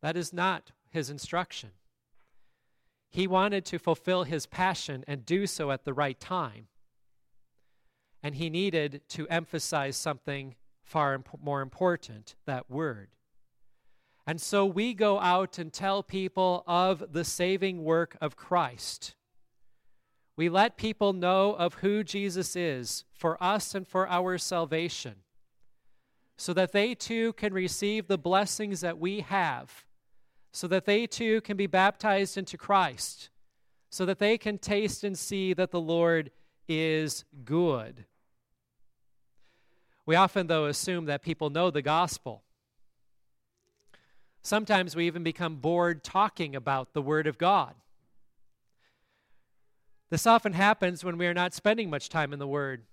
That 0.04 0.16
is 0.16 0.32
not 0.32 0.72
his 0.92 1.10
instruction. 1.10 1.72
He 3.10 3.26
wanted 3.26 3.66
to 3.66 3.80
fulfill 3.80 4.26
his 4.26 4.46
passion 4.46 5.04
and 5.08 5.26
do 5.26 5.48
so 5.48 5.72
at 5.72 5.86
the 5.86 5.94
right 5.94 6.20
time. 6.20 6.68
And 8.22 8.36
he 8.36 8.50
needed 8.52 9.02
to 9.10 9.28
emphasize 9.28 9.98
something 9.98 10.56
far 10.88 11.14
imp- 11.14 11.42
more 11.44 11.62
important 11.62 12.36
that 12.46 12.72
word. 12.72 13.10
And 14.26 14.42
so 14.42 14.66
we 14.66 14.94
go 14.94 15.20
out 15.20 15.60
and 15.60 15.72
tell 15.72 16.02
people 16.02 16.64
of 16.66 17.14
the 17.14 17.24
saving 17.24 17.84
work 17.84 18.18
of 18.20 18.36
Christ. 18.36 19.16
We 20.36 20.50
let 20.50 20.78
people 20.78 21.14
know 21.14 21.54
of 21.54 21.76
who 21.76 22.04
Jesus 22.04 22.56
is 22.56 23.06
for 23.14 23.42
us 23.44 23.76
and 23.76 23.88
for 23.88 24.08
our 24.08 24.38
salvation, 24.38 25.16
so 26.38 26.54
that 26.54 26.72
they 26.72 26.94
too 26.94 27.34
can 27.34 27.54
receive 27.54 28.08
the 28.08 28.18
blessings 28.18 28.82
that 28.82 28.98
we 28.98 29.22
have, 29.22 29.86
so 30.52 30.68
that 30.68 30.86
they 30.86 31.08
too 31.08 31.42
can 31.42 31.58
be 31.58 31.68
baptized 31.68 32.38
into 32.38 32.58
Christ, 32.58 33.30
so 33.90 34.06
that 34.06 34.20
they 34.20 34.38
can 34.38 34.58
taste 34.58 35.04
and 35.04 35.18
see 35.18 35.54
that 35.54 35.72
the 35.72 35.82
Lord 35.82 36.32
is 36.68 37.26
good. 37.46 38.06
We 40.08 40.16
often, 40.16 40.48
though, 40.48 40.66
assume 40.66 41.06
that 41.06 41.22
people 41.22 41.50
know 41.50 41.70
the 41.70 41.82
gospel. 41.82 42.42
Sometimes 44.42 44.96
we 44.96 45.06
even 45.06 45.22
become 45.22 45.58
bored 45.58 46.02
talking 46.02 46.56
about 46.56 46.94
the 46.94 47.02
Word 47.02 47.28
of 47.28 47.38
God. 47.38 47.76
This 50.10 50.26
often 50.26 50.54
happens 50.54 51.04
when 51.04 51.18
we 51.18 51.28
are 51.28 51.34
not 51.34 51.54
spending 51.54 51.90
much 51.90 52.08
time 52.08 52.32
in 52.32 52.40
the 52.40 52.48
Word. 52.48 52.86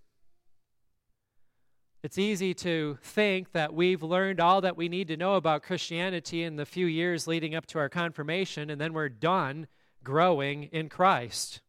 It's 2.02 2.18
easy 2.18 2.52
to 2.54 2.99
think 3.00 3.52
that 3.52 3.73
we've 3.73 4.02
learned 4.02 4.40
all 4.40 4.61
that 4.62 4.76
we 4.76 4.88
need 4.88 5.06
to 5.06 5.16
know 5.16 5.37
about 5.37 5.62
Christianity 5.62 6.42
in 6.42 6.56
the 6.56 6.66
few 6.66 6.87
years 6.87 7.28
leading 7.28 7.54
up 7.54 7.66
to 7.66 7.78
our 7.78 7.88
confirmation, 7.88 8.71
and 8.71 8.80
then 8.80 8.92
we're 8.92 9.09
done 9.09 9.68
growing 10.02 10.64
in 10.64 10.88
Christ. 10.88 11.61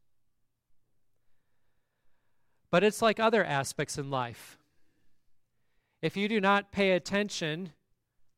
But 2.71 2.83
it's 2.83 3.03
like 3.03 3.19
other 3.19 3.45
aspects 3.45 3.99
in 3.99 4.09
life. 4.09 4.57
If 6.05 6.15
you 6.15 6.27
do 6.27 6.39
not 6.39 6.71
pay 6.71 6.91
attention 6.91 7.71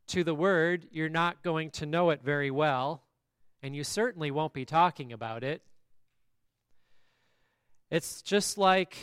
to 0.07 0.23
the 0.23 0.33
word, 0.33 0.87
you're 0.89 1.09
not 1.09 1.43
going 1.43 1.69
to 1.71 1.85
know 1.85 2.11
it 2.11 2.21
very 2.23 2.49
well, 2.49 3.03
and 3.61 3.75
you 3.75 3.83
certainly 3.83 4.31
won't 4.31 4.53
be 4.53 4.63
talking 4.63 5.11
about 5.11 5.43
it. 5.43 5.61
It's 7.91 8.21
just 8.21 8.57
like 8.57 8.95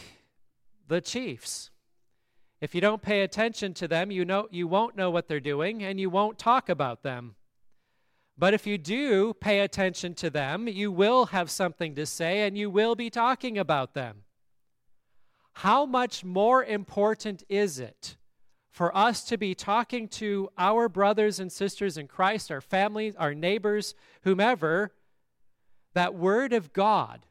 the 0.89 1.03
Chiefs. 1.03 1.69
If 2.63 2.75
you 2.75 2.81
don't 2.81 3.03
pay 3.03 3.21
attention 3.21 3.75
to 3.75 3.87
them, 3.87 4.11
you 4.11 4.25
know 4.25 4.49
you 4.51 4.67
won't 4.67 4.97
know 4.97 5.11
what 5.11 5.29
they're 5.29 5.41
doing 5.41 5.85
and 5.85 6.01
you 6.01 6.09
won't 6.09 6.39
talk 6.39 6.71
about 6.71 7.03
them. 7.03 7.35
But 8.39 8.55
if 8.55 8.67
you 8.67 8.79
do 8.79 9.35
pay 9.35 9.61
attention 9.61 10.15
to 10.15 10.31
them, 10.31 10.69
you 10.69 10.91
will 10.91 11.27
have 11.27 11.51
something 11.51 11.95
to 11.97 12.07
say 12.07 12.47
and 12.47 12.57
you 12.57 12.71
will 12.71 12.95
be 12.95 13.11
talking 13.11 13.59
about 13.59 13.93
them. 13.93 14.23
how 15.53 15.85
much 15.85 16.25
more 16.25 16.65
important 16.65 17.45
is 17.51 17.79
it 17.79 18.17
for 18.75 18.95
us 18.97 19.23
to 19.23 19.39
be 19.39 19.55
talking 19.55 20.09
to 20.09 20.51
our 20.59 20.89
brothers 20.89 21.39
and 21.39 21.53
sisters 21.53 21.97
in 21.97 22.09
Christ, 22.09 22.51
our 22.51 22.61
families, 22.61 23.15
our 23.15 23.33
neighbors, 23.33 23.95
whomever, 24.23 24.91
that 25.93 26.17
Word 26.17 26.53
of 26.53 26.73
God, 26.73 27.25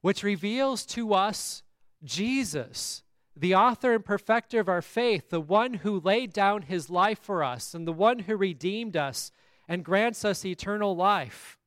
which 0.00 0.22
reveals 0.22 0.86
to 0.86 1.12
us 1.12 1.62
Jesus, 2.02 3.02
the 3.36 3.54
author 3.54 3.92
and 3.92 4.02
perfecter 4.02 4.58
of 4.58 4.70
our 4.70 4.80
faith, 4.80 5.28
the 5.28 5.38
one 5.38 5.74
who 5.74 6.00
laid 6.00 6.32
down 6.32 6.62
his 6.62 6.88
life 6.88 7.18
for 7.18 7.44
us, 7.44 7.74
and 7.74 7.86
the 7.86 7.92
one 7.92 8.20
who 8.20 8.34
redeemed 8.34 8.96
us 8.96 9.30
and 9.68 9.84
grants 9.84 10.24
us 10.24 10.46
eternal 10.46 10.96
life. 10.96 11.58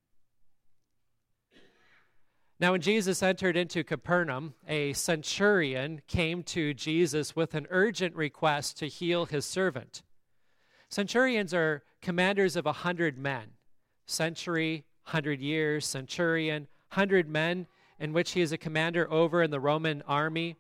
Now, 2.60 2.72
when 2.72 2.82
Jesus 2.82 3.22
entered 3.22 3.56
into 3.56 3.84
Capernaum, 3.84 4.56
a 4.68 4.94
centurion 4.94 6.02
came 6.08 6.42
to 6.44 6.74
Jesus 6.74 7.36
with 7.36 7.54
an 7.54 7.68
urgent 7.70 8.16
request 8.16 8.80
to 8.80 8.88
heal 8.88 9.26
his 9.26 9.46
servant. 9.46 10.02
Centurions 10.90 11.54
are 11.54 11.84
commanders 12.02 12.56
of 12.56 12.66
a 12.66 12.74
hundred 12.74 13.18
men. 13.18 13.52
Century, 14.08 14.86
hundred 15.04 15.40
years, 15.40 15.86
centurion, 15.86 16.68
hundred 16.90 17.30
men, 17.30 17.68
in 18.00 18.12
which 18.12 18.32
he 18.32 18.42
is 18.42 18.52
a 18.52 18.58
commander 18.58 19.12
over 19.12 19.44
in 19.44 19.52
the 19.52 19.60
Roman 19.60 20.02
army. 20.08 20.56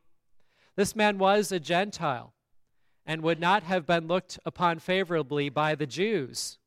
This 0.75 0.95
man 0.95 1.17
was 1.17 1.51
a 1.51 1.59
Gentile 1.59 2.33
and 3.07 3.23
would 3.23 3.39
not 3.39 3.63
have 3.63 3.87
been 3.87 4.07
looked 4.07 4.37
upon 4.45 4.77
favorably 4.77 5.49
by 5.49 5.73
the 5.73 5.87
Jews. 5.87 6.59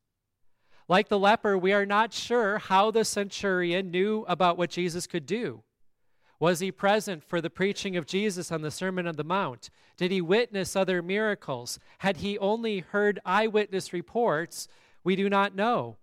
Like 0.91 1.09
the 1.09 1.21
leper, 1.21 1.57
we 1.57 1.73
are 1.73 1.87
not 1.87 2.13
sure 2.13 2.59
how 2.59 2.91
the 2.91 3.05
centurion 3.05 3.93
knew 3.93 4.25
about 4.27 4.59
what 4.59 4.71
Jesus 4.71 5.07
could 5.07 5.25
do. 5.25 5.63
Was 6.41 6.59
he 6.59 6.73
present 6.73 7.23
for 7.23 7.41
the 7.41 7.49
preaching 7.49 7.97
of 7.97 8.07
Jesus 8.07 8.51
on 8.51 8.63
the 8.63 8.73
Sermon 8.73 9.07
on 9.07 9.15
the 9.15 9.23
Mount? 9.23 9.71
Did 9.97 10.11
he 10.11 10.21
witness 10.21 10.75
other 10.75 11.01
miracles? 11.01 11.79
Had 11.99 12.17
he 12.17 12.37
only 12.39 12.81
heard 12.81 13.21
eyewitness 13.25 13.93
reports? 13.93 14.67
We 15.05 15.15
do 15.15 15.31
not 15.31 15.55
know. 15.55 15.99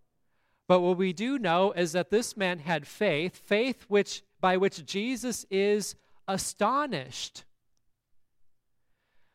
But 0.70 0.80
what 0.80 0.96
we 0.96 1.12
do 1.12 1.38
know 1.38 1.74
is 1.74 1.92
that 1.92 2.10
this 2.10 2.38
man 2.38 2.60
had 2.60 2.88
faith, 2.88 3.36
faith 3.36 3.84
which 3.90 4.24
by 4.40 4.56
which 4.56 4.86
Jesus 4.86 5.46
is 5.52 5.96
astonished. 6.30 7.44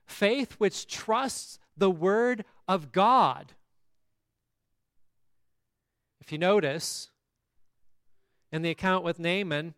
Faith 0.06 0.52
which 0.52 0.86
trusts 0.86 1.58
the 1.76 1.90
word 1.90 2.46
of 2.66 2.90
God. 2.90 3.52
If 6.22 6.30
you 6.30 6.38
notice, 6.38 7.10
in 8.52 8.62
the 8.62 8.70
account 8.70 9.02
with 9.02 9.18
Naaman, 9.18 9.74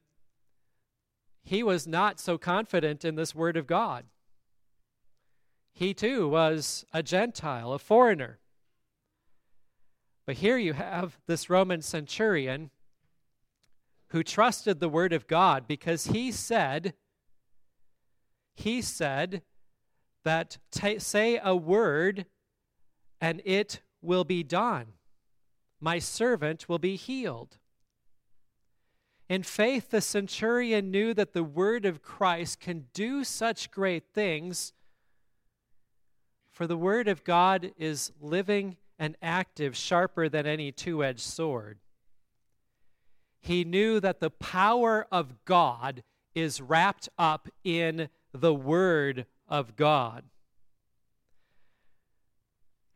he 1.42 1.62
was 1.62 1.86
not 1.86 2.20
so 2.20 2.36
confident 2.36 3.02
in 3.02 3.14
this 3.14 3.34
word 3.34 3.56
of 3.56 3.66
God. 3.66 4.04
He 5.72 5.94
too 5.94 6.28
was 6.28 6.84
a 6.92 7.02
Gentile, 7.02 7.72
a 7.72 7.78
foreigner. 7.78 8.40
But 10.26 10.36
here 10.36 10.58
you 10.58 10.74
have 10.74 11.18
this 11.26 11.48
Roman 11.48 11.80
centurion 11.80 12.68
who 14.08 14.22
trusted 14.22 14.80
the 14.80 14.88
word 14.90 15.14
of 15.14 15.26
God 15.26 15.66
because 15.66 16.08
he 16.08 16.30
said, 16.30 16.92
he 18.54 18.82
said 18.82 19.40
that 20.24 20.58
t- 20.70 20.98
say 20.98 21.40
a 21.42 21.56
word 21.56 22.26
and 23.18 23.40
it 23.46 23.80
will 24.02 24.24
be 24.24 24.42
done 24.42 24.88
my 25.84 25.98
servant 25.98 26.66
will 26.66 26.78
be 26.78 26.96
healed. 26.96 27.58
In 29.28 29.42
faith, 29.42 29.90
the 29.90 30.00
centurion 30.00 30.90
knew 30.90 31.12
that 31.12 31.34
the 31.34 31.44
word 31.44 31.84
of 31.84 32.02
Christ 32.02 32.58
can 32.58 32.86
do 32.94 33.22
such 33.22 33.70
great 33.70 34.04
things, 34.14 34.72
for 36.50 36.66
the 36.66 36.76
word 36.76 37.06
of 37.06 37.22
God 37.22 37.72
is 37.76 38.12
living 38.18 38.78
and 38.98 39.14
active, 39.20 39.76
sharper 39.76 40.26
than 40.30 40.46
any 40.46 40.72
two 40.72 41.04
edged 41.04 41.20
sword. 41.20 41.80
He 43.40 43.62
knew 43.62 44.00
that 44.00 44.20
the 44.20 44.30
power 44.30 45.06
of 45.12 45.44
God 45.44 46.02
is 46.34 46.62
wrapped 46.62 47.10
up 47.18 47.50
in 47.62 48.08
the 48.32 48.54
word 48.54 49.26
of 49.48 49.76
God. 49.76 50.24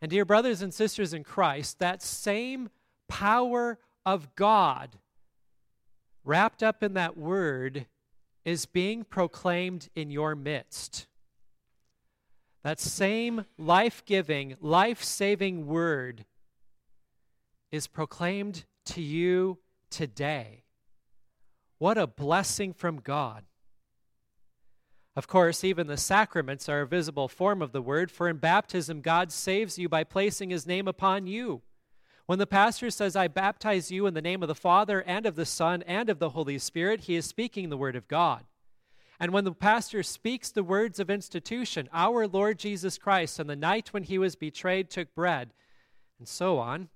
And, 0.01 0.11
dear 0.11 0.25
brothers 0.25 0.63
and 0.63 0.73
sisters 0.73 1.13
in 1.13 1.23
Christ, 1.23 1.81
that 1.81 2.03
same 2.03 2.71
power 3.09 3.79
of 4.07 4.35
God 4.37 4.99
wrapped 6.25 6.63
up 6.63 6.83
in 6.83 6.95
that 6.95 7.17
word 7.17 7.87
is 8.45 8.67
being 8.67 9.05
proclaimed 9.05 9.89
in 9.95 10.11
your 10.11 10.35
midst. 10.35 11.07
That 12.63 12.81
same 12.81 13.45
life 13.57 14.05
giving, 14.05 14.57
life 14.61 15.03
saving 15.03 15.67
word 15.67 16.25
is 17.71 17.87
proclaimed 17.87 18.65
to 18.87 19.03
you 19.03 19.59
today. 19.91 20.65
What 21.79 21.99
a 21.99 22.07
blessing 22.07 22.73
from 22.73 23.01
God. 23.01 23.45
Of 25.15 25.27
course, 25.27 25.65
even 25.65 25.87
the 25.87 25.97
sacraments 25.97 26.69
are 26.69 26.83
a 26.83 26.87
visible 26.87 27.29
form 27.29 27.61
of 27.61 27.73
the 27.73 27.83
word, 27.83 28.11
for 28.11 28.29
in 28.29 28.37
baptism, 28.37 29.01
God 29.01 29.33
saves 29.33 29.79
you 29.79 29.89
by 29.89 30.05
placing 30.05 30.51
his 30.51 30.67
name 30.67 30.87
upon 30.87 31.27
you. 31.27 31.63
When 32.29 32.39
the 32.39 32.47
pastor 32.47 32.91
says, 32.91 33.17
I 33.17 33.27
baptize 33.27 33.91
you 33.91 34.07
in 34.07 34.13
the 34.13 34.21
name 34.21 34.43
of 34.43 34.49
the 34.49 34.55
Father 34.55 35.01
and 35.01 35.25
of 35.25 35.35
the 35.35 35.47
Son 35.47 35.83
and 35.87 36.11
of 36.11 36.19
the 36.19 36.29
Holy 36.29 36.59
Spirit, 36.59 37.01
he 37.05 37.17
is 37.17 37.25
speaking 37.25 37.71
the 37.71 37.77
word 37.79 37.97
of 37.97 38.07
God. 38.07 38.45
And 39.19 39.33
when 39.33 39.45
the 39.45 39.53
pastor 39.53 40.03
speaks 40.03 40.51
the 40.51 40.63
words 40.63 41.01
of 41.01 41.09
institution, 41.09 41.89
our 41.91 42.29
Lord 42.29 42.59
Jesus 42.59 42.99
Christ, 42.99 43.41
on 43.41 43.47
the 43.47 43.57
night 43.57 43.95
when 43.95 44.03
he 44.03 44.19
was 44.19 44.37
betrayed, 44.37 44.91
took 44.91 45.15
bread, 45.15 45.55
and 46.19 46.29
so 46.29 46.59
on, 46.59 46.91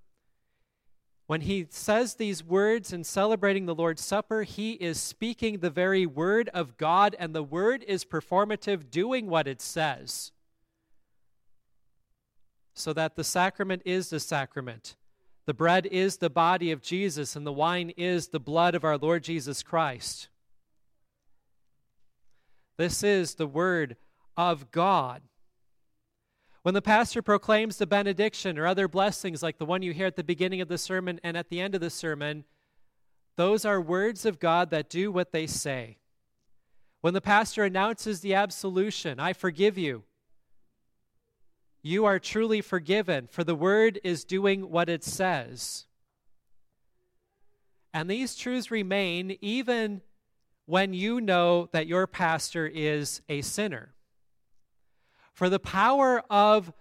when 1.28 1.40
he 1.40 1.66
says 1.70 2.16
these 2.16 2.44
words 2.44 2.92
in 2.92 3.02
celebrating 3.02 3.64
the 3.64 3.74
Lord's 3.74 4.04
Supper, 4.04 4.42
he 4.42 4.72
is 4.72 5.00
speaking 5.00 5.60
the 5.60 5.70
very 5.70 6.04
word 6.04 6.50
of 6.52 6.76
God, 6.76 7.16
and 7.18 7.34
the 7.34 7.42
word 7.42 7.82
is 7.88 8.04
performative, 8.04 8.90
doing 8.90 9.28
what 9.28 9.48
it 9.48 9.62
says. 9.62 10.30
So 12.74 12.92
that 12.92 13.16
the 13.16 13.24
sacrament 13.24 13.80
is 13.86 14.10
the 14.10 14.20
sacrament. 14.20 14.94
The 15.44 15.54
bread 15.54 15.86
is 15.86 16.18
the 16.18 16.30
body 16.30 16.70
of 16.70 16.82
Jesus, 16.82 17.34
and 17.34 17.46
the 17.46 17.52
wine 17.52 17.90
is 17.96 18.28
the 18.28 18.40
blood 18.40 18.74
of 18.74 18.84
our 18.84 18.96
Lord 18.96 19.24
Jesus 19.24 19.62
Christ. 19.62 20.28
This 22.76 23.02
is 23.02 23.34
the 23.34 23.46
word 23.46 23.96
of 24.36 24.70
God. 24.70 25.22
When 26.62 26.74
the 26.74 26.82
pastor 26.82 27.22
proclaims 27.22 27.76
the 27.76 27.86
benediction 27.86 28.56
or 28.56 28.66
other 28.66 28.86
blessings 28.86 29.42
like 29.42 29.58
the 29.58 29.66
one 29.66 29.82
you 29.82 29.92
hear 29.92 30.06
at 30.06 30.14
the 30.14 30.22
beginning 30.22 30.60
of 30.60 30.68
the 30.68 30.78
sermon 30.78 31.18
and 31.24 31.36
at 31.36 31.48
the 31.48 31.60
end 31.60 31.74
of 31.74 31.80
the 31.80 31.90
sermon, 31.90 32.44
those 33.36 33.64
are 33.64 33.80
words 33.80 34.24
of 34.24 34.38
God 34.38 34.70
that 34.70 34.88
do 34.88 35.10
what 35.10 35.32
they 35.32 35.48
say. 35.48 35.98
When 37.00 37.14
the 37.14 37.20
pastor 37.20 37.64
announces 37.64 38.20
the 38.20 38.34
absolution, 38.34 39.18
I 39.18 39.32
forgive 39.32 39.76
you, 39.76 40.04
you 41.82 42.04
are 42.04 42.18
truly 42.18 42.60
forgiven, 42.60 43.28
for 43.30 43.44
the 43.44 43.54
word 43.54 44.00
is 44.04 44.24
doing 44.24 44.70
what 44.70 44.88
it 44.88 45.02
says. 45.02 45.86
And 47.92 48.08
these 48.08 48.36
truths 48.36 48.70
remain 48.70 49.36
even 49.40 50.00
when 50.66 50.94
you 50.94 51.20
know 51.20 51.68
that 51.72 51.86
your 51.86 52.06
pastor 52.06 52.66
is 52.66 53.20
a 53.28 53.42
sinner. 53.42 53.94
For 55.32 55.48
the 55.48 55.58
power 55.58 56.22
of 56.30 56.72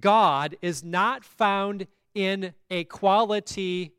God 0.00 0.56
is 0.62 0.82
not 0.82 1.24
found 1.24 1.86
in 2.14 2.54
a 2.70 2.84
quality 2.84 3.92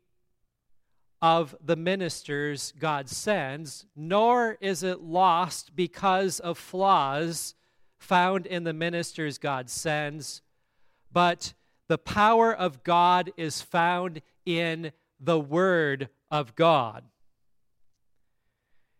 of 1.22 1.56
the 1.64 1.76
ministers 1.76 2.72
God 2.78 3.08
sends, 3.08 3.86
nor 3.96 4.56
is 4.60 4.82
it 4.82 5.00
lost 5.00 5.74
because 5.74 6.40
of 6.40 6.58
flaws 6.58 7.54
found 7.98 8.46
in 8.46 8.64
the 8.64 8.72
ministers 8.72 9.38
God 9.38 9.68
sends, 9.68 10.42
but 11.12 11.54
the 11.88 11.98
power 11.98 12.54
of 12.54 12.84
God 12.84 13.32
is 13.36 13.62
found 13.62 14.22
in 14.44 14.92
the 15.18 15.40
Word 15.40 16.08
of 16.30 16.54
God. 16.54 17.04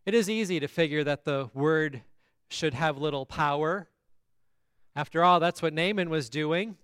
It 0.06 0.14
is 0.14 0.30
easy 0.30 0.58
to 0.60 0.68
figure 0.68 1.04
that 1.04 1.24
the 1.24 1.50
Word 1.52 2.02
should 2.48 2.74
have 2.74 2.96
little 2.96 3.26
power. 3.26 3.88
After 4.96 5.22
all, 5.22 5.38
that's 5.38 5.60
what 5.60 5.74
Naaman 5.74 6.08
was 6.10 6.30
doing. 6.30 6.76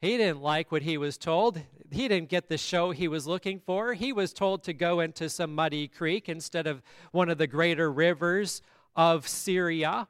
He 0.00 0.16
didn't 0.16 0.42
like 0.42 0.70
what 0.70 0.82
he 0.82 0.98
was 0.98 1.16
told. 1.16 1.60
He 1.90 2.08
didn't 2.08 2.28
get 2.28 2.48
the 2.48 2.58
show 2.58 2.90
he 2.90 3.08
was 3.08 3.26
looking 3.26 3.60
for. 3.60 3.94
He 3.94 4.12
was 4.12 4.32
told 4.32 4.62
to 4.64 4.72
go 4.72 5.00
into 5.00 5.30
some 5.30 5.54
muddy 5.54 5.88
creek 5.88 6.28
instead 6.28 6.66
of 6.66 6.82
one 7.12 7.30
of 7.30 7.38
the 7.38 7.46
greater 7.46 7.90
rivers 7.90 8.60
of 8.94 9.26
Syria. 9.26 10.08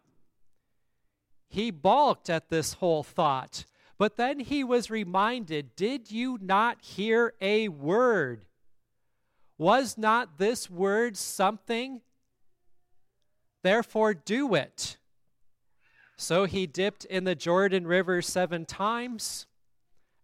He 1.48 1.70
balked 1.70 2.28
at 2.28 2.48
this 2.48 2.74
whole 2.74 3.02
thought. 3.02 3.64
But 3.98 4.16
then 4.16 4.40
he 4.40 4.62
was 4.62 4.90
reminded 4.90 5.74
Did 5.76 6.10
you 6.10 6.38
not 6.40 6.82
hear 6.82 7.34
a 7.40 7.68
word? 7.68 8.44
Was 9.58 9.96
not 9.96 10.38
this 10.38 10.68
word 10.68 11.16
something? 11.16 12.02
Therefore, 13.62 14.14
do 14.14 14.54
it. 14.54 14.98
So 16.16 16.44
he 16.44 16.66
dipped 16.66 17.04
in 17.06 17.24
the 17.24 17.34
Jordan 17.34 17.86
River 17.86 18.22
seven 18.22 18.64
times, 18.64 19.46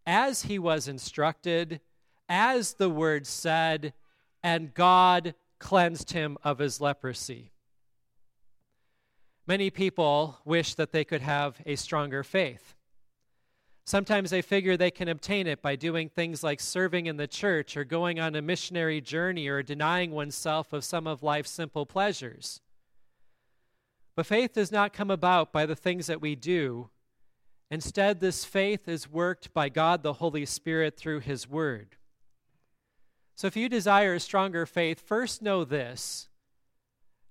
as 0.07 0.43
he 0.43 0.59
was 0.59 0.89
instructed, 0.89 1.81
as 2.29 2.75
the 2.75 2.91
word 2.91 3.27
said, 3.27 3.95
and 4.43 4.75
God 4.75 5.35
cleansed 5.59 6.13
him 6.13 6.39
of 6.43 6.59
his 6.59 6.81
leprosy. 6.81 7.53
Many 9.47 9.71
people 9.71 10.39
wish 10.45 10.75
that 10.75 10.93
they 10.93 11.05
could 11.05 11.23
have 11.23 11.61
a 11.67 11.77
stronger 11.77 12.23
faith. 12.23 12.75
Sometimes 13.85 14.31
they 14.31 14.43
figure 14.43 14.77
they 14.77 14.91
can 14.91 15.09
obtain 15.09 15.47
it 15.47 15.61
by 15.61 15.75
doing 15.75 16.09
things 16.09 16.45
like 16.45 16.61
serving 16.61 17.07
in 17.07 17.17
the 17.17 17.27
church 17.27 17.77
or 17.77 17.85
going 17.85 18.21
on 18.21 18.37
a 18.37 18.43
missionary 18.43 19.01
journey 19.01 19.49
or 19.49 19.63
denying 19.63 20.13
oneself 20.13 20.73
of 20.73 20.85
some 20.85 21.07
of 21.07 21.23
life's 21.23 21.51
simple 21.51 21.85
pleasures. 21.85 22.61
But 24.15 24.27
faith 24.27 24.53
does 24.53 24.71
not 24.71 24.93
come 24.93 25.11
about 25.11 25.53
by 25.53 25.67
the 25.67 25.75
things 25.75 26.07
that 26.07 26.21
we 26.21 26.37
do. 26.37 26.91
Instead, 27.71 28.21
this 28.21 28.45
faith 28.45 28.87
is 28.87 29.11
worked 29.11 29.53
by 29.53 29.69
God 29.69 30.03
the 30.03 30.15
Holy 30.15 30.45
Spirit 30.45 30.97
through 30.97 31.21
His 31.21 31.49
Word. 31.49 31.97
So 33.35 33.47
if 33.47 33.57
you 33.57 33.69
desire 33.69 34.15
a 34.15 34.21
stronger 34.21 34.67
faith, 34.67 35.01
first 35.01 35.43
know 35.43 35.65
this 35.65 36.29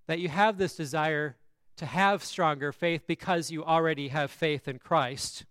that 0.08 0.20
you 0.20 0.28
have 0.28 0.58
this 0.58 0.76
desire 0.76 1.38
to 1.78 1.86
have 1.86 2.24
stronger 2.24 2.74
faith 2.74 3.04
because 3.08 3.52
you 3.52 3.64
already 3.64 4.10
have 4.10 4.30
faith 4.30 4.68
in 4.68 4.78
Christ. 4.78 5.46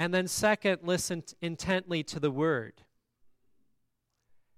And 0.00 0.14
then, 0.14 0.28
second, 0.28 0.78
listen 0.82 1.24
intently 1.42 2.02
to 2.04 2.18
the 2.18 2.30
Word 2.30 2.80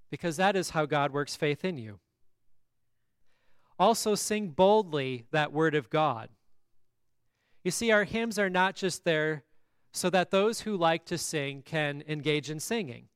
because 0.09 0.37
that 0.37 0.55
is 0.55 0.71
how 0.71 0.87
God 0.87 1.11
works 1.11 1.35
faith 1.35 1.65
in 1.65 1.79
you. 1.79 1.99
Also, 3.77 4.15
sing 4.15 4.51
boldly 4.51 5.25
that 5.33 5.53
word 5.53 5.75
of 5.75 5.91
God. 5.91 6.29
You 7.65 7.73
see, 7.73 7.91
our 7.91 8.05
hymns 8.05 8.39
are 8.39 8.51
not 8.51 8.77
just 8.77 9.05
there 9.05 9.43
so 9.91 10.09
that 10.11 10.31
those 10.31 10.61
who 10.61 10.77
like 10.77 11.07
to 11.07 11.19
sing 11.19 11.63
can 11.63 12.05
engage 12.07 12.49
in 12.49 12.61
singing. 12.61 13.09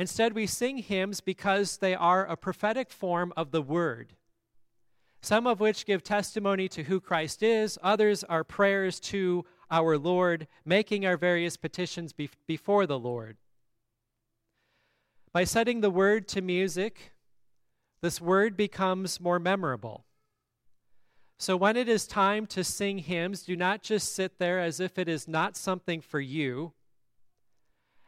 Instead, 0.00 0.32
we 0.32 0.48
sing 0.48 0.78
hymns 0.78 1.20
because 1.20 1.76
they 1.76 1.94
are 1.94 2.26
a 2.26 2.36
prophetic 2.36 2.90
form 2.90 3.32
of 3.36 3.52
the 3.52 3.62
word, 3.62 4.14
some 5.20 5.46
of 5.46 5.60
which 5.60 5.86
give 5.86 6.02
testimony 6.02 6.66
to 6.66 6.82
who 6.82 6.98
Christ 6.98 7.40
is, 7.40 7.78
others 7.84 8.24
are 8.24 8.42
prayers 8.42 8.98
to 9.00 9.44
our 9.72 9.98
Lord, 9.98 10.46
making 10.64 11.04
our 11.04 11.16
various 11.16 11.56
petitions 11.56 12.12
be- 12.12 12.30
before 12.46 12.86
the 12.86 12.98
Lord. 12.98 13.38
By 15.32 15.44
setting 15.44 15.80
the 15.80 15.90
word 15.90 16.28
to 16.28 16.42
music, 16.42 17.12
this 18.02 18.20
word 18.20 18.54
becomes 18.56 19.18
more 19.18 19.38
memorable. 19.38 20.04
So 21.38 21.56
when 21.56 21.76
it 21.76 21.88
is 21.88 22.06
time 22.06 22.46
to 22.48 22.62
sing 22.62 22.98
hymns, 22.98 23.42
do 23.42 23.56
not 23.56 23.82
just 23.82 24.14
sit 24.14 24.38
there 24.38 24.60
as 24.60 24.78
if 24.78 24.98
it 24.98 25.08
is 25.08 25.26
not 25.26 25.56
something 25.56 26.02
for 26.02 26.20
you. 26.20 26.72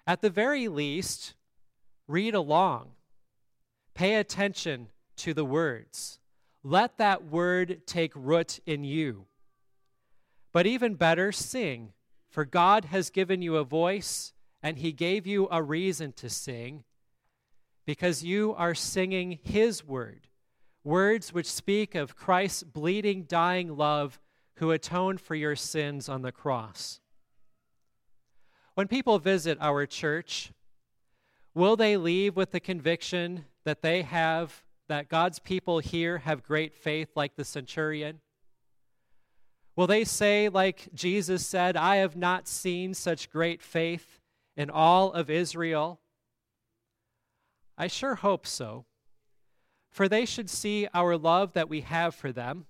At 0.06 0.20
the 0.20 0.30
very 0.30 0.68
least, 0.68 1.34
read 2.06 2.34
along, 2.34 2.90
pay 3.94 4.16
attention 4.16 4.88
to 5.16 5.32
the 5.32 5.46
words. 5.46 6.20
Let 6.62 6.98
that 6.98 7.24
word 7.24 7.86
take 7.86 8.12
root 8.14 8.60
in 8.66 8.84
you. 8.84 9.26
But 10.54 10.68
even 10.68 10.94
better, 10.94 11.32
sing, 11.32 11.92
for 12.30 12.44
God 12.44 12.86
has 12.86 13.10
given 13.10 13.42
you 13.42 13.56
a 13.56 13.64
voice 13.64 14.32
and 14.62 14.78
He 14.78 14.92
gave 14.92 15.26
you 15.26 15.48
a 15.50 15.60
reason 15.60 16.12
to 16.12 16.30
sing 16.30 16.84
because 17.84 18.22
you 18.22 18.54
are 18.56 18.74
singing 18.74 19.40
His 19.42 19.84
word, 19.84 20.28
words 20.84 21.32
which 21.32 21.50
speak 21.50 21.96
of 21.96 22.16
Christ's 22.16 22.62
bleeding, 22.62 23.24
dying 23.24 23.76
love 23.76 24.20
who 24.58 24.70
atoned 24.70 25.20
for 25.20 25.34
your 25.34 25.56
sins 25.56 26.08
on 26.08 26.22
the 26.22 26.30
cross. 26.30 27.00
When 28.74 28.86
people 28.86 29.18
visit 29.18 29.58
our 29.60 29.86
church, 29.86 30.52
will 31.52 31.74
they 31.74 31.96
leave 31.96 32.36
with 32.36 32.52
the 32.52 32.60
conviction 32.60 33.46
that 33.64 33.82
they 33.82 34.02
have, 34.02 34.62
that 34.86 35.08
God's 35.08 35.40
people 35.40 35.80
here 35.80 36.18
have 36.18 36.44
great 36.44 36.76
faith 36.76 37.10
like 37.16 37.34
the 37.34 37.44
centurion? 37.44 38.20
Will 39.76 39.86
they 39.86 40.04
say, 40.04 40.48
like 40.48 40.88
Jesus 40.94 41.46
said, 41.46 41.76
I 41.76 41.96
have 41.96 42.16
not 42.16 42.46
seen 42.46 42.94
such 42.94 43.30
great 43.30 43.60
faith 43.60 44.20
in 44.56 44.70
all 44.70 45.12
of 45.12 45.28
Israel? 45.28 46.00
I 47.76 47.88
sure 47.88 48.14
hope 48.14 48.46
so. 48.46 48.84
For 49.90 50.08
they 50.08 50.26
should 50.26 50.48
see 50.48 50.86
our 50.94 51.16
love 51.16 51.54
that 51.54 51.68
we 51.68 51.80
have 51.80 52.14
for 52.14 52.30
them. 52.30 52.66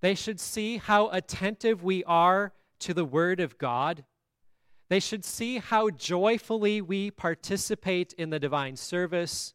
They 0.00 0.16
should 0.16 0.40
see 0.40 0.78
how 0.78 1.08
attentive 1.10 1.84
we 1.84 2.02
are 2.04 2.52
to 2.80 2.92
the 2.92 3.04
Word 3.04 3.38
of 3.38 3.58
God. 3.58 4.04
They 4.88 4.98
should 4.98 5.24
see 5.24 5.58
how 5.58 5.90
joyfully 5.90 6.80
we 6.80 7.12
participate 7.12 8.12
in 8.14 8.30
the 8.30 8.40
divine 8.40 8.76
service. 8.76 9.54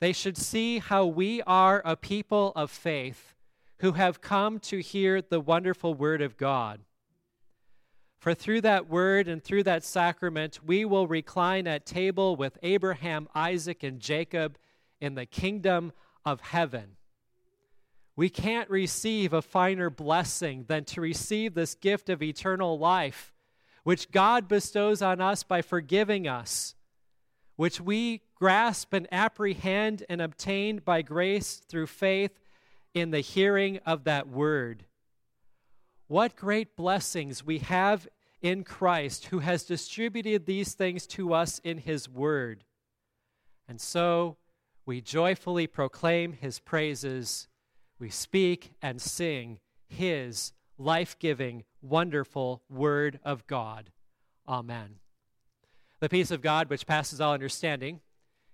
They 0.00 0.12
should 0.12 0.38
see 0.38 0.78
how 0.78 1.06
we 1.06 1.42
are 1.42 1.82
a 1.84 1.96
people 1.96 2.52
of 2.54 2.70
faith 2.70 3.34
who 3.80 3.92
have 3.92 4.20
come 4.20 4.58
to 4.58 4.78
hear 4.78 5.22
the 5.22 5.40
wonderful 5.40 5.94
Word 5.94 6.20
of 6.20 6.36
God. 6.36 6.80
For 8.18 8.34
through 8.34 8.60
that 8.60 8.90
word 8.90 9.26
and 9.26 9.42
through 9.42 9.62
that 9.62 9.82
sacrament, 9.82 10.60
we 10.62 10.84
will 10.84 11.06
recline 11.06 11.66
at 11.66 11.86
table 11.86 12.36
with 12.36 12.58
Abraham, 12.62 13.26
Isaac, 13.34 13.82
and 13.82 13.98
Jacob 13.98 14.58
in 15.00 15.14
the 15.14 15.24
kingdom 15.24 15.92
of 16.26 16.42
heaven. 16.42 16.96
We 18.16 18.28
can't 18.28 18.68
receive 18.68 19.32
a 19.32 19.40
finer 19.40 19.88
blessing 19.88 20.66
than 20.68 20.84
to 20.84 21.00
receive 21.00 21.54
this 21.54 21.74
gift 21.74 22.10
of 22.10 22.22
eternal 22.22 22.78
life, 22.78 23.32
which 23.84 24.10
God 24.10 24.46
bestows 24.46 25.00
on 25.00 25.22
us 25.22 25.42
by 25.42 25.62
forgiving 25.62 26.28
us, 26.28 26.74
which 27.56 27.80
we 27.80 28.20
grasp 28.34 28.92
and 28.92 29.08
apprehend 29.10 30.04
and 30.10 30.20
obtain 30.20 30.82
by 30.84 31.00
grace 31.00 31.62
through 31.66 31.86
faith 31.86 32.38
in 32.94 33.10
the 33.10 33.20
hearing 33.20 33.78
of 33.86 34.04
that 34.04 34.28
word. 34.28 34.84
What 36.08 36.36
great 36.36 36.76
blessings 36.76 37.44
we 37.44 37.58
have 37.58 38.08
in 38.42 38.64
Christ 38.64 39.26
who 39.26 39.40
has 39.40 39.64
distributed 39.64 40.46
these 40.46 40.74
things 40.74 41.06
to 41.08 41.34
us 41.34 41.60
in 41.62 41.78
his 41.78 42.08
word. 42.08 42.64
And 43.68 43.80
so 43.80 44.36
we 44.86 45.00
joyfully 45.00 45.66
proclaim 45.66 46.32
his 46.32 46.58
praises. 46.58 47.48
We 47.98 48.10
speak 48.10 48.72
and 48.82 49.00
sing 49.00 49.58
his 49.88 50.52
life 50.78 51.18
giving, 51.18 51.64
wonderful 51.82 52.62
word 52.68 53.20
of 53.24 53.46
God. 53.46 53.90
Amen. 54.48 54.96
The 56.00 56.08
peace 56.08 56.30
of 56.30 56.40
God, 56.40 56.70
which 56.70 56.86
passes 56.86 57.20
all 57.20 57.34
understanding, 57.34 58.00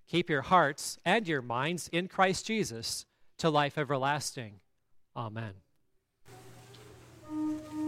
keep 0.08 0.28
your 0.28 0.42
hearts 0.42 0.98
and 1.04 1.28
your 1.28 1.42
minds 1.42 1.88
in 1.92 2.08
Christ 2.08 2.46
Jesus 2.46 3.06
to 3.38 3.50
life 3.50 3.78
everlasting. 3.78 4.60
Amen. 5.14 5.65